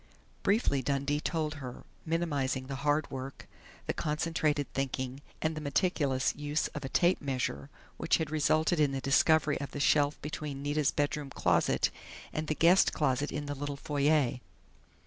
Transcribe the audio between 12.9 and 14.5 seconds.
closet in the little foyer.